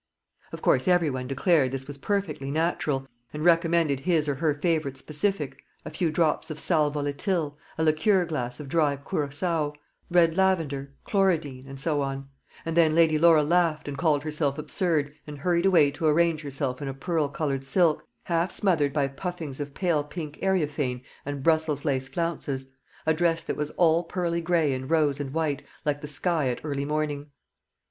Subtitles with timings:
[0.51, 4.97] Of course every one declared this was perfectly natural, and recommended his or her favourite
[4.97, 9.75] specific a few drops of sal volatile a liqueur glass of dry curaçoa
[10.09, 12.27] red lavender chlorodyne and so on;
[12.65, 16.81] and then Lady Laura laughed and called herself absurd, and hurried away to array herself
[16.81, 21.85] in a pearl coloured silk, half smothered by puffings of pale pink areophane and Brussels
[21.85, 22.71] lace flounces;
[23.05, 26.59] a dress that was all pearly gray and rose and white, like the sky at
[26.65, 27.29] early morning.